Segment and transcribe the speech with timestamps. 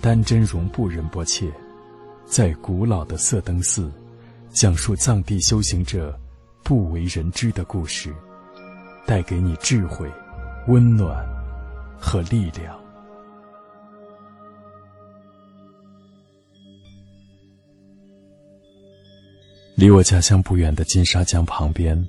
[0.00, 1.50] 丹真容布仁波切，
[2.24, 3.90] 在古老的色灯寺，
[4.50, 6.16] 讲述藏地修行者
[6.62, 8.14] 不为人知的故事，
[9.04, 10.08] 带给你智慧、
[10.68, 11.26] 温暖
[11.98, 12.78] 和力量。
[19.74, 22.06] 离我家乡不远的金沙江旁边，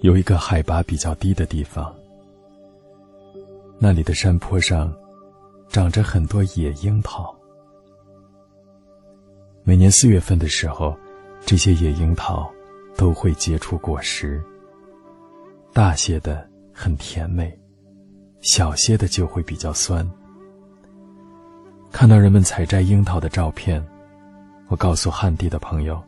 [0.00, 1.94] 有一个海拔比较低的地方。
[3.78, 4.92] 那里的山坡上，
[5.76, 7.36] 长着很多野樱桃。
[9.62, 10.96] 每年四月份的时候，
[11.44, 12.50] 这些野樱桃
[12.96, 14.42] 都会结出果实。
[15.74, 17.54] 大些的很甜美，
[18.40, 20.10] 小些的就会比较酸。
[21.92, 23.86] 看到人们采摘樱桃的照片，
[24.68, 26.02] 我告诉汉地的朋友。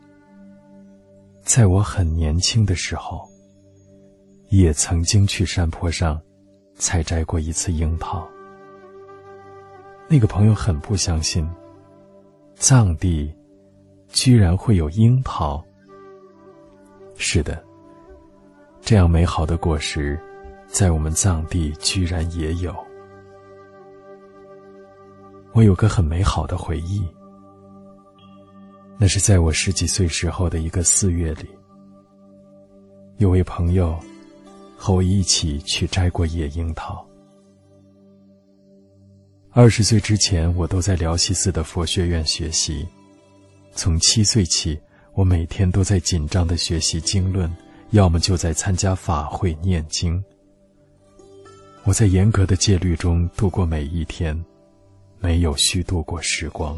[1.43, 3.29] 在我很年轻的时候，
[4.47, 6.19] 也曾经去山坡上
[6.73, 8.27] 采摘过一次樱桃。
[10.11, 11.47] 那个朋友很不相信，
[12.55, 13.31] 藏地
[14.07, 15.63] 居然会有樱桃。
[17.15, 17.63] 是的，
[18.81, 20.19] 这样美好的果实，
[20.67, 22.75] 在我们藏地居然也有。
[25.53, 27.07] 我有个很美好的回忆。
[28.97, 31.47] 那是在我十几岁时候的一个四月里，
[33.17, 33.95] 有位朋友
[34.75, 37.05] 和我一起去摘过野樱桃。
[39.51, 42.87] 二十岁之前，我都在辽西寺的佛学院学习。
[43.73, 44.79] 从七岁起，
[45.15, 47.51] 我每天都在紧张的学习经论，
[47.89, 50.23] 要么就在参加法会念经。
[51.83, 54.39] 我在严格的戒律中度过每一天，
[55.19, 56.77] 没有虚度过时光。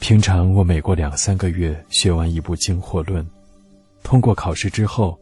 [0.00, 3.26] 平常我每过两三个月学完一部经或论，
[4.02, 5.18] 通过考试之后，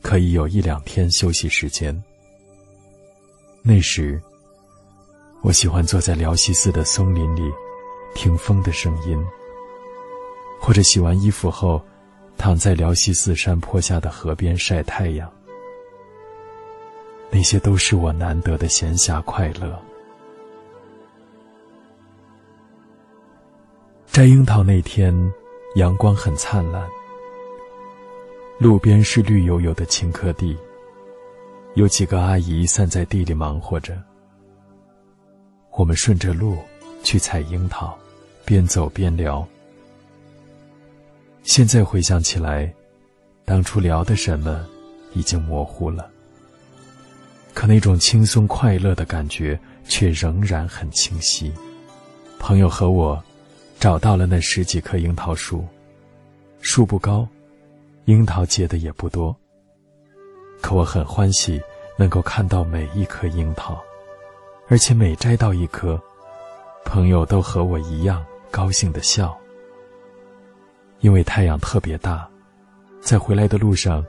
[0.00, 2.02] 可以有一两天休息时间。
[3.62, 4.20] 那时，
[5.42, 7.50] 我喜欢坐在辽西寺的松林里，
[8.14, 9.18] 听风的声音，
[10.60, 11.82] 或者洗完衣服后，
[12.36, 15.30] 躺在辽西寺山坡下的河边晒太阳。
[17.30, 19.80] 那些都是我难得的闲暇快乐。
[24.08, 25.14] 摘樱桃那天，
[25.76, 26.86] 阳光很灿烂。
[28.58, 30.54] 路边是绿油油的青稞地，
[31.74, 33.96] 有几个阿姨散在地里忙活着。
[35.80, 36.58] 我们顺着路
[37.02, 37.98] 去采樱桃，
[38.44, 39.48] 边走边聊。
[41.42, 42.70] 现在回想起来，
[43.46, 44.68] 当初聊的什么
[45.14, 46.10] 已经模糊了，
[47.54, 49.58] 可那种轻松快乐的感觉
[49.88, 51.50] 却仍然很清晰。
[52.38, 53.18] 朋友和我。
[53.78, 55.66] 找到了那十几棵樱桃树，
[56.60, 57.26] 树不高，
[58.04, 59.34] 樱桃结的也不多。
[60.60, 61.58] 可我很欢喜
[61.96, 63.82] 能够看到每一颗樱桃，
[64.70, 66.00] 而且每摘到一颗，
[66.84, 69.36] 朋友都和我一样高兴的笑。
[71.00, 72.28] 因为太阳特别大，
[73.00, 74.04] 在回来的路上，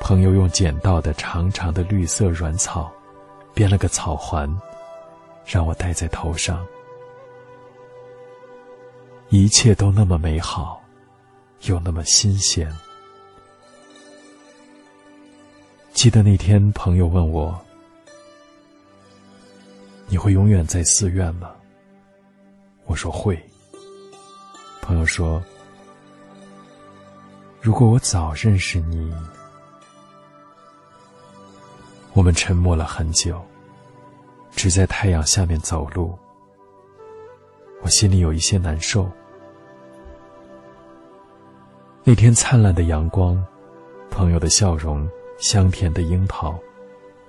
[0.00, 2.90] 朋友用捡到的长长的绿色软草，
[3.54, 4.52] 编了个草环，
[5.46, 6.66] 让我戴在头上。
[9.28, 10.82] 一切都那么美好，
[11.62, 12.68] 又那么新鲜。
[15.92, 17.56] 记得那天，朋友问我
[20.12, 21.50] ：“你会永远在寺院吗？”
[22.84, 23.42] 我说：“会。”
[24.82, 25.42] 朋友说
[27.62, 29.10] ：“如果我早认识你……”
[32.12, 33.42] 我们沉默了很久，
[34.50, 36.14] 只在太阳下面走路。
[37.80, 39.10] 我心里有一些难受。
[42.04, 43.42] 那天灿烂的阳光，
[44.10, 45.08] 朋友的笑容，
[45.38, 46.54] 香甜的樱桃，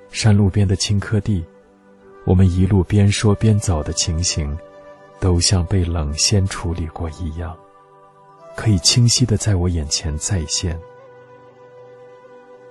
[0.09, 1.45] 山路边的青稞地，
[2.25, 4.57] 我们一路边说边走的情形，
[5.19, 7.55] 都像被冷鲜处理过一样，
[8.55, 10.79] 可以清晰的在我眼前再现。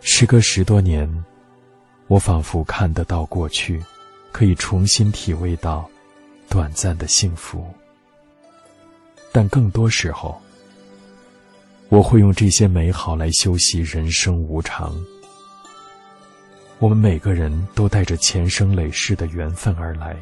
[0.00, 1.24] 时隔十多年，
[2.06, 3.82] 我仿佛看得到过去，
[4.32, 5.88] 可以重新体味到
[6.48, 7.64] 短暂的幸福，
[9.30, 10.40] 但更多时候。
[11.88, 14.96] 我会用这些美好来修习人生无常。
[16.82, 20.16] 我们每个人都带着前生累世的缘分而来，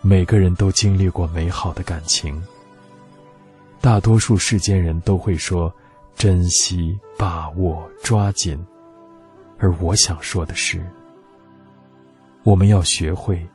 [0.00, 2.42] 每个人都经历过美好的感情。
[3.82, 5.70] 大多数世间人都会说
[6.14, 8.58] 珍惜、把握、抓紧，
[9.58, 10.82] 而我想说的是，
[12.42, 13.46] 我们要学会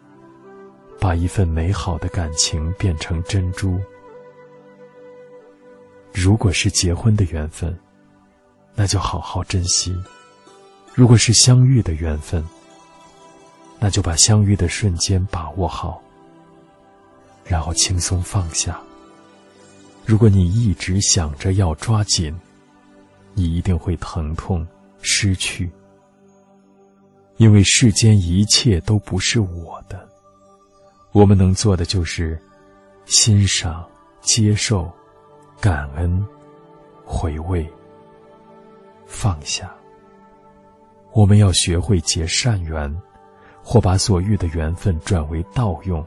[1.00, 3.80] 把一份美好的感情变成珍珠。
[6.14, 7.76] 如果是结婚的缘分，
[8.76, 9.92] 那就好好珍惜；
[10.94, 12.44] 如果是相遇的缘分，
[13.80, 16.02] 那就把相遇的瞬间把握好，
[17.46, 18.80] 然后轻松放下。
[20.06, 22.38] 如果你一直想着要抓紧，
[23.34, 24.68] 你一定会疼痛、
[25.02, 25.72] 失去。
[27.38, 30.08] 因为世间一切都不是我的，
[31.12, 32.40] 我们能做的就是
[33.06, 33.88] 欣赏、
[34.22, 34.92] 接受、
[35.60, 36.24] 感恩、
[37.06, 37.68] 回味、
[39.08, 39.74] 放下。
[41.14, 42.94] 我们要学会结善缘，
[43.62, 46.06] 或把所遇的缘分转为道用。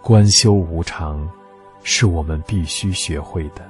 [0.00, 1.28] 观修无常，
[1.82, 3.68] 是我们必须学会的。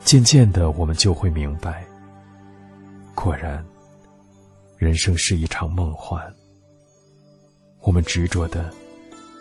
[0.00, 1.84] 渐渐的，我们就会明白，
[3.14, 3.62] 果然，
[4.78, 6.22] 人生是一场梦幻。
[7.80, 8.72] 我们执着的，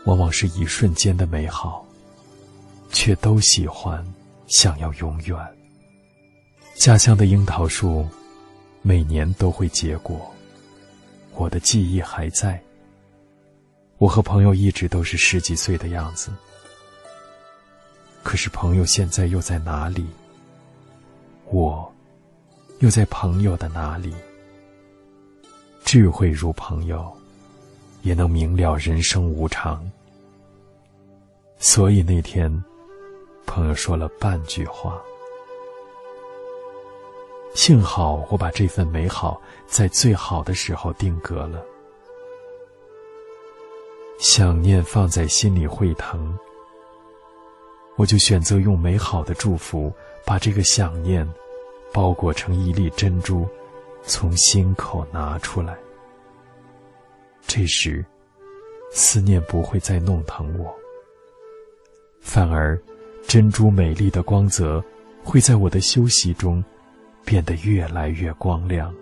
[0.06, 1.86] 往往是一瞬间的美好，
[2.92, 4.06] 却都喜欢
[4.48, 5.38] 想要永远。
[6.76, 8.06] 家乡的樱桃树。
[8.88, 10.34] 每年都会结果，
[11.34, 12.58] 我的记忆还在。
[13.98, 16.32] 我和朋友一直都是十几岁的样子，
[18.24, 20.08] 可是朋友现在又在哪里？
[21.48, 21.94] 我，
[22.80, 24.16] 又在朋友的哪里？
[25.84, 27.14] 智慧如朋友，
[28.04, 29.86] 也能明了人生无常。
[31.60, 32.50] 所以那天，
[33.46, 34.98] 朋友说了半句话。
[37.58, 41.66] 幸好我把这份美好在最好的时候定格了。
[44.20, 46.38] 想念放在心里会疼，
[47.96, 49.92] 我就选择用美好的祝福
[50.24, 51.28] 把这个想念
[51.92, 53.48] 包裹成一粒珍珠，
[54.04, 55.76] 从心口拿出来。
[57.48, 58.06] 这时，
[58.92, 60.72] 思念不会再弄疼我，
[62.22, 62.80] 反而，
[63.28, 64.82] 珍珠美丽的光泽
[65.24, 66.64] 会在我的修习中。
[67.28, 68.96] 变得越来越光亮，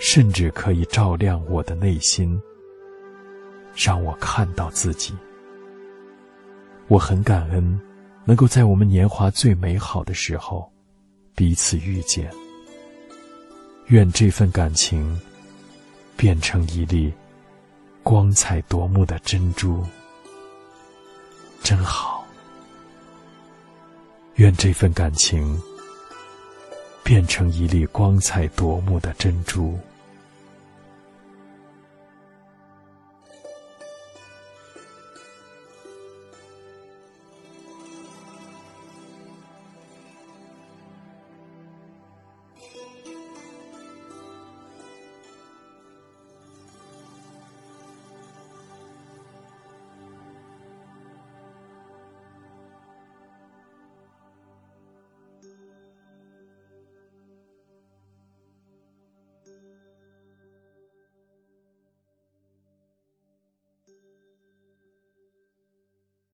[0.00, 2.42] 甚至可以照亮我的内心，
[3.76, 5.14] 让我看到自己。
[6.88, 7.80] 我很感恩，
[8.24, 10.68] 能够在我们年华最美好的时候
[11.36, 12.28] 彼此遇见。
[13.86, 15.16] 愿这份感情
[16.16, 17.14] 变成一粒
[18.02, 19.86] 光彩夺目的珍珠，
[21.62, 22.26] 真好。
[24.34, 25.56] 愿这份感情。
[27.06, 29.78] 变成一粒光彩夺目的珍珠。